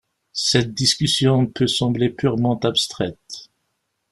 [0.33, 3.51] Cette discussion peut sembler purement abstraite.